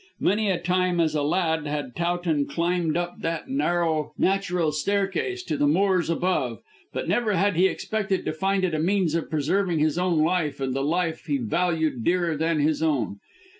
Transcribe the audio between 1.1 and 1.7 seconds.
a lad